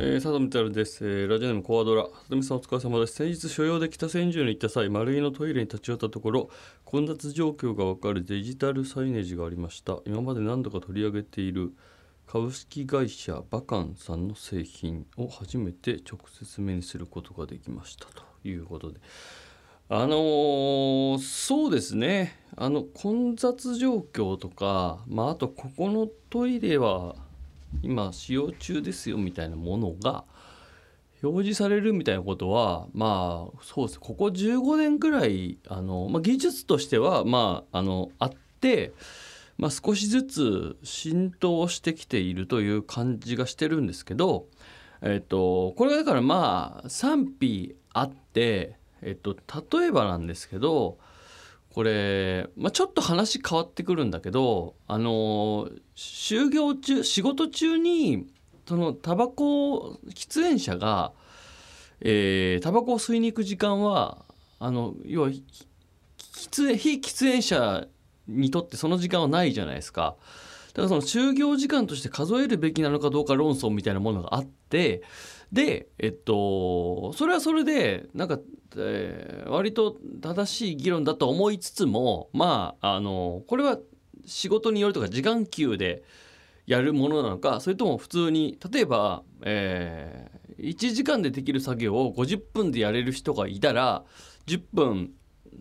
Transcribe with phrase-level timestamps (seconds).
[0.00, 2.04] ー、佐藤光太です、えー、ラジオネームコアドラ。
[2.04, 3.14] 佐藤さんお疲れ様です。
[3.14, 6.50] 先日所用で北千住に行った際丸井のトイレに立ち寄ったところ
[6.84, 9.98] 混雑状況が分かるデジタルサイネージがありました。
[10.06, 11.72] 今まで何度か取り上げている
[12.28, 18.06] 株式会社バカンさんの製品を初めて直接目にすることができました。
[18.06, 19.00] ということで。
[19.88, 22.38] あのー、そうですね。
[22.56, 27.16] あの混雑状況とか、まあ、あとここのトイレは
[27.82, 30.24] 今使用中ですよみたいなものが
[31.22, 34.00] 表示されるみたいなことはまあそうです。
[34.00, 38.92] ここ15年くらいあの、まあ、技術としてはまああのあって、
[39.56, 44.46] まあ、少しずつ浸透してきているという感じがしてるんですけど、
[45.02, 49.36] えっと、これがだからまあ賛否あって、えっと、
[49.72, 50.98] 例えばなんですけど
[51.72, 58.26] これ、まあ、ちょっと話変わってくるんだけどあの就業中仕事中に
[58.66, 61.12] そのタバコ喫煙者が、
[62.00, 64.24] えー、タバコを吸いに行く時間は
[64.58, 65.42] あの要は喫
[66.52, 67.86] 煙非喫煙者
[68.26, 70.16] にとってその時間はないじゃないですか。
[70.68, 75.02] だからその就業時間として数えるべきなのかどうか論争みたいなものがあって
[75.52, 78.38] でえっとそれはそれでなんか、
[78.76, 83.78] えー、割と正しい議論だと思いつつもまああのこれは
[84.26, 86.02] 仕事によるとか時間給で
[86.66, 94.04] やるものなのかそれとも普通に例えば、えー、1時間でできる作業を50分でやれる人がいたら
[94.46, 95.12] 10分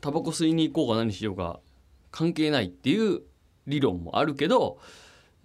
[0.00, 1.60] タバコ吸いに行こうが何しようが
[2.10, 3.20] 関係ないっていう
[3.66, 4.78] 理論もあるけど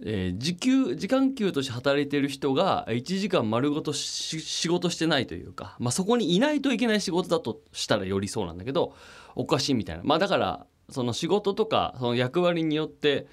[0.00, 8.94] えー、時給時間給として働いてる人が1時間丸ごと仕事してないというか、まあ、そこにいないといけない仕事だとしたらよりそうなんだけど
[9.34, 10.02] おかしいみたいな。
[10.04, 13.26] まあだからその仕事とかその役割によって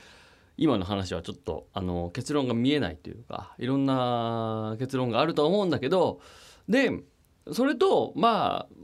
[0.58, 6.20] 今の話はちょっとあの結論が見えないというかいろんな結論があると思うんだけど
[6.68, 6.92] で
[7.52, 8.76] それとまあ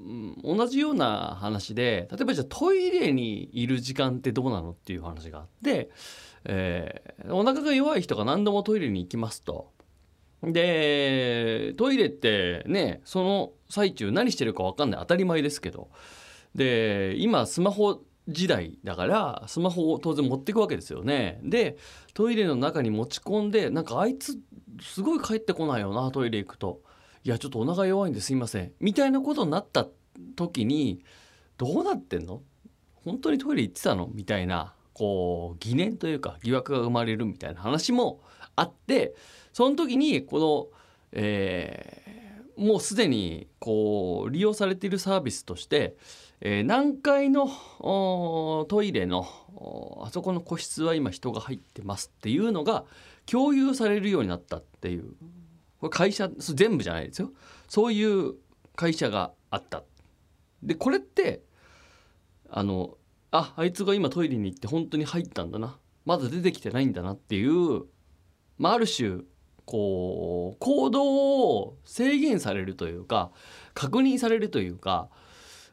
[0.44, 5.90] 同じような話で例えばじゃあトイレにいる時間ってどうなのっていう話があって
[6.46, 9.72] えー、お腹が弱い人が何度もトイレに行きますと。
[10.44, 15.90] でトイレってねその最中何してるか分かんない当たり前ですけど
[16.54, 21.40] で今スマホ時代だからスマホを当然持っていくわけですよね。
[21.44, 21.78] で
[22.14, 24.40] トイレの中に持ち込んでなんかあいつ
[24.82, 26.82] すごい帰ってこないよなトイレ行くと。
[27.26, 28.72] いやちょっとお腹弱いんですいません。
[28.80, 29.88] みたいなことになった
[30.36, 31.04] 時に
[31.58, 32.44] どうなってんの？
[32.94, 34.08] 本当にトイレ行ってたの？
[34.14, 38.22] みたいなこう疑念というか疑惑が生まれるみたいな話も
[38.56, 39.16] あって
[39.54, 45.96] その時にこの、えー、もうすでにこう利用されているサービスとして、
[46.42, 47.50] えー、何階の
[48.70, 49.28] トイレの
[50.04, 52.86] あそこの個室は今人が入ってますっていうのが
[53.26, 55.16] 共有されるようになったっていう
[55.86, 57.32] これ会社全部じゃないですよ
[57.68, 58.34] そういう
[58.76, 59.84] 会社があった。
[60.62, 61.44] でこれって
[62.50, 62.98] あの
[63.32, 67.84] ああいつが今トイレに行って本当に入ったんだなまだ出てきてないんだなっていう、
[68.58, 69.22] まあ、ある種
[69.66, 71.04] こう行動
[71.50, 73.32] を制限されるというか
[73.74, 75.10] 確認されるというか、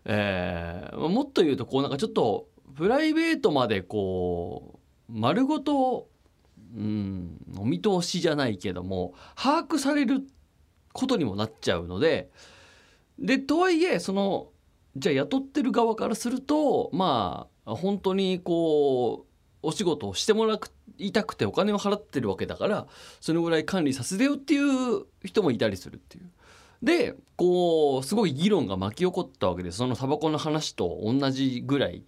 [0.05, 6.09] えー、もっと言うとこうなんかちょっとプライベートまでこう丸ごと、
[6.75, 10.23] うん、お見通しじゃないけども把握される
[10.93, 12.31] ことにもなっちゃうので
[13.19, 14.49] でとはいえその
[14.97, 19.33] じゃあ雇ってる側からするとまあ本当にこう
[19.63, 20.59] お仕事をしてもら
[20.99, 22.87] いたくてお金を払ってるわけだから
[23.21, 26.31] そのぐらい管理させてよっていう人もいたりするっていう。
[26.83, 32.03] でこうすごい議論が巻き起こったわけでそのタバコの話と同じぐらい、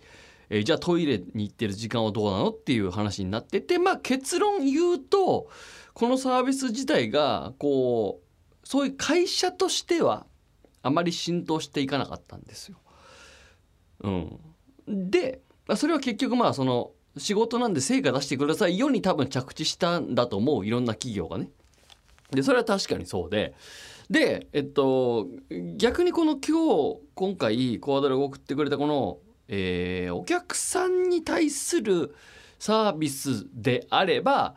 [0.50, 5.48] えー、じゃあトイレに行ってる時間はどうなのっていう話になっててまあ結論言うと
[5.92, 10.26] このサービス自体がこうそういう会社としては
[10.82, 12.78] あまり浸透していかなかったんですよ。
[14.00, 14.40] うん、
[15.10, 15.40] で
[15.76, 21.48] それは結局まあその仕事なんで成果出してくださいよに多分着地したんだと思ういろんな企業がね。
[22.30, 23.54] でそれは確かにそうで
[24.10, 25.28] でえっと
[25.76, 29.18] 逆にこの今日今回コアドラが送ってくれたこの、
[29.48, 32.14] えー、お客さんに対する
[32.58, 34.54] サービスであれば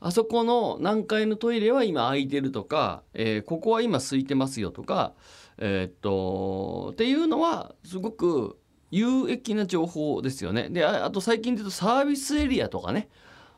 [0.00, 5.12] あそこの何階のトイレは今空いてるとか、えー、ここは今空いてますよとか、
[5.58, 8.58] えー、っとっていうのはすごく
[8.90, 10.68] 有益な情報ですよね。
[10.70, 13.08] であと最近で言うとサービスエリアとかね、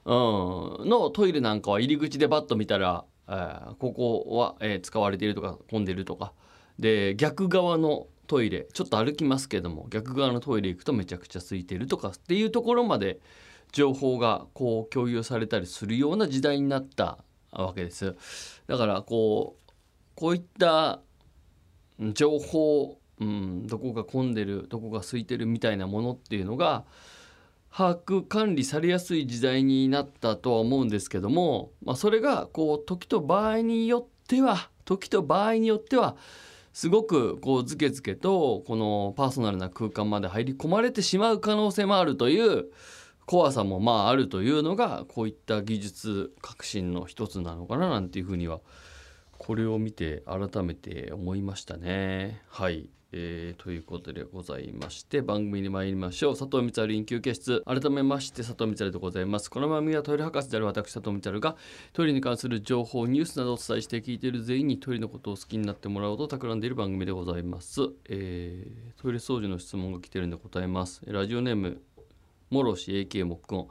[0.04, 0.12] うん、
[0.88, 6.32] のトイレなんかは入り口でバッと見たら、えー、ここは、えー、使われているとか混んでるとか。
[6.78, 13.20] で逆側のトイレちょっと歩きますけども逆側のトイレ行くとめちゃくちゃ空いてるとかっていうところまで
[13.72, 17.18] 情報がこう共有されたりするような時代になった
[17.50, 18.16] わけです。
[18.66, 19.72] だからこう
[20.14, 21.02] こういった
[22.14, 26.86] 情報、うん、どこが混んでるどこが空いてるみたいなものっていうのが
[27.70, 36.16] 把握管理されやすい時代になったとは思うんですけども、まあ、それがこう時と場合によっては時と場合によっては
[36.72, 42.66] すごくこうずけずけとこのパーソナルな空間まで入り込まれてしまう可能性もあるという
[43.26, 48.60] 怖さもまああるというのがこういった技術革新の一つなのかななんていうふうには
[49.38, 52.42] これを見て改めて思いましたね。
[52.48, 56.36] はいえー、ということでございまして番組に参りましょう。
[56.36, 57.62] 佐藤光晴研究室。
[57.66, 59.50] 改めまして佐藤光晴でございます。
[59.50, 61.56] この番組はトイレ博士である私佐藤光晴が
[61.92, 71.02] トイレに関する情報ニュースなどをお伝えして聞いている全員にトイレのことを好きになってもらおうと企んでいる番組でございます、えー、トイレ掃除の質問が来てるんで答えます。
[71.06, 71.82] ラジオネーム
[72.50, 73.68] もろし AK 木工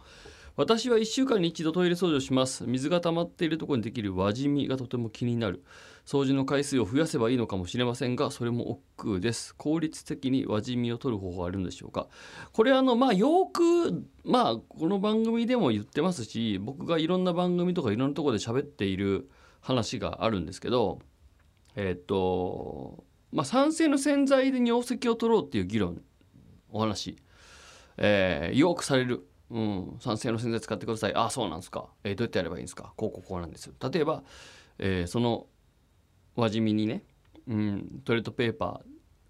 [0.58, 2.66] 私は1週間に一度トイレ掃除をします。
[2.68, 5.64] 水が溜まっているところにできる輪染みがとても気になる。
[6.06, 8.82] 掃除の回数を増やせばいいのかもしれませんがそれも億
[9.14, 9.56] 劫です。
[9.56, 12.08] 効率的に輪染みを取る方法はあるんでしょうか。
[12.52, 19.30] これあのまあよくまあこの番組でも言ってますし僕がいろんな番組とかいろんなところで喋っている
[19.62, 21.00] 話があるんですけど
[21.76, 26.02] えっ、とまあ酸性の洗剤で尿石を取ろうっていう議論
[26.72, 27.16] お話、
[27.98, 29.31] えー、よくされる。
[29.52, 31.16] うん、酸性の洗剤使ってください。
[31.16, 31.90] あ、そうなんですか。
[32.04, 32.94] えー、どうやってやればいいんですか。
[32.96, 33.72] こうこうこうなんです。
[33.92, 34.24] 例えば、
[34.80, 35.48] えー、その
[36.36, 37.04] 輪染みにね、
[37.48, 38.82] うん、トイレットペーパ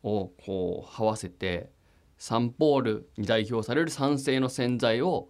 [0.03, 1.69] ーをこう這わせて
[2.17, 5.29] サンポールに代表される酸性の洗剤を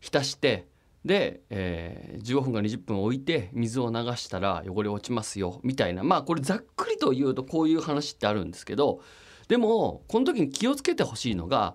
[0.00, 0.66] 浸して
[1.04, 9.00] で、えー、15分か20分置いて水を流したら汚れ落ちますよみたいなまあこれざっくりと言うとこういう話ってあるんですけど
[9.48, 11.74] でもこの時に気をつけてほしいのが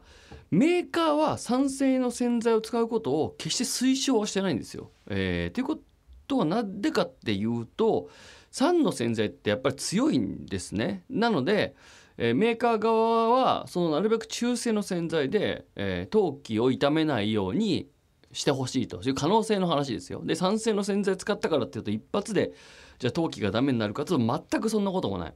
[0.51, 4.91] メーカーは酸性の洗剤を使うことを決して推奨はしてないんですよ。
[5.07, 5.79] えー、というこ
[6.27, 8.09] とは何でかっていうと
[8.51, 11.03] 酸の洗剤ってやっぱり強いんですね。
[11.09, 11.75] なので、
[12.17, 17.87] えー、メーカー側はそのなるべく中性の洗剤で、えー、陶器を傷めないように
[18.31, 20.23] してほしいという可能性の話ですよ。
[20.25, 22.53] で酸性の洗剤使ったからっていうと一発で
[22.97, 25.33] じゃあ陶器がダメになるかというと全くそんなこともない。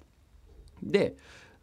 [0.82, 1.16] で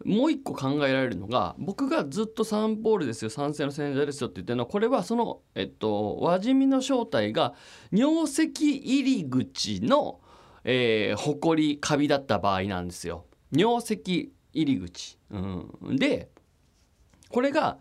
[0.05, 7.55] もう一個考えられるのが僕がずっとサンポールですよ酸性の洗剤ですよって言ってるのはこれはその、えっと、輪染みの正体が
[7.93, 10.20] 尿石入り口の、
[10.64, 13.26] えー、ほこりカビだった場合なんですよ。
[13.52, 16.29] 尿石入り口、うん、で
[17.29, 17.79] これが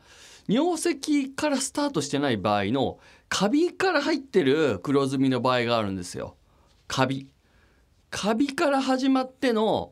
[0.48, 3.00] 尿石からスタートしてない場合の
[3.30, 6.36] カビから入ってる黒ずみの場合があるんですよ。
[6.88, 7.28] カビ
[8.10, 9.92] カビから始まっての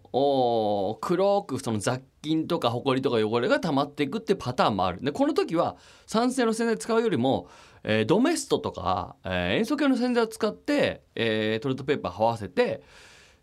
[1.01, 7.47] 黒くその雑菌とかホコリとか汚れが溜まっていくってパターンもあるでこの時は酸性の洗剤使うよりも、
[7.83, 12.81] えー、ドメストとか、えー、塩素系の洗剤を使って、えー、トイレットペーパー這わせて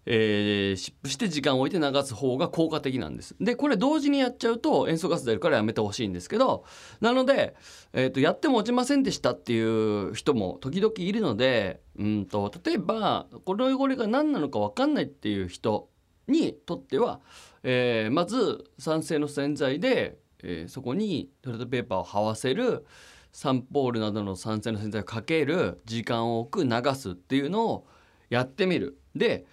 [0.07, 3.35] えー、湿布して時間を置いて流す方が効果的なんです。
[3.41, 6.65] でこれ同時にやっちゃうと塩素ガス出るからやめてほしいんですけど
[7.01, 7.55] なので、
[7.93, 15.89] えーと、やっても落ちませんでしたっていう人も時々いるのでうんと例えばこの汚れが何なのか分かんないっていう人
[16.29, 17.21] にとっては、
[17.63, 22.85] えー、まず酸性の洗剤で、えー、そこにトイレットペーパーを這わせる
[23.33, 27.87] サンポールなどの酸性の洗剤をかける時間を置く流すっていうのを
[28.31, 28.99] やってみる。
[29.15, 29.45] で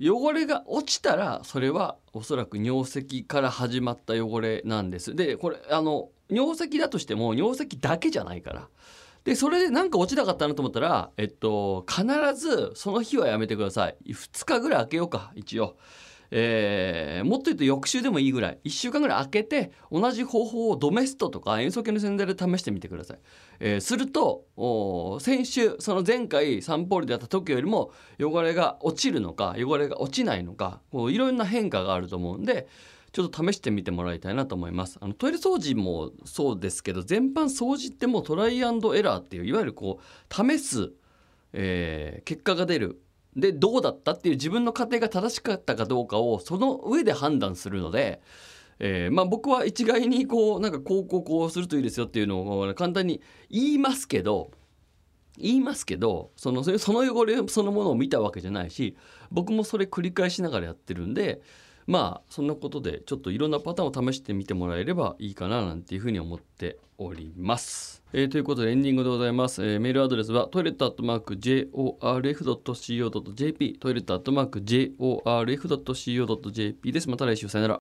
[0.00, 5.14] 汚れが落ちたらそれはおそらく尿石から始まった汚れなんです。
[5.14, 8.68] でこれあの尿石だとしても尿石だけじゃないから。
[9.24, 13.96] でそれで何か落ちなかったなと思ったら、えっと、必ずその日はやめてください。
[14.08, 15.76] 2日ぐらい空けようか一応。
[16.34, 23.18] えー、もっと言うと翌週でもいいぐらい1週間ぐらい空けて同じ方法をドメストとか塩素系の洗剤で試してみてください、
[23.60, 24.46] えー、すると
[25.20, 32.66] 先週その前回サンポールでやった時よりも汚れが落ちるのか汚れが落ちないのかいろんな変化があると思うんで
[33.12, 34.98] ちょっと試してみてもらいたいなと思います。
[35.00, 40.92] あのトイレ掃除もそうですけど全般掃除ってもうトライアンドエラーっていういわゆるこう試す、
[41.52, 43.00] えー、結果が出る。
[43.34, 48.20] でどうだったっていう自分の過程が正しかったかどうかをその上で判断するので、
[48.78, 54.50] えー、まあ、僕は一概にこうなんかこうこうこうするといいですよっていうのを簡単に言いますけど
[55.38, 58.96] 言いますけどそのその汚れそのものを見たわけじゃないし
[59.30, 61.40] 僕もそれ繰り返しながらやってるんで
[61.86, 68.02] まあそんなことでちょっといろんなパターンを試してみてもらえればいいかななんていうふうに思っております。
[68.12, 69.64] えー、ということでエンディングでございます。
[69.64, 77.08] えー、メールアドレスはトイレットアットマーク JORF.CO.JP トイレットアットマーク JORF.CO.JP です。
[77.08, 77.70] また来週さよなら。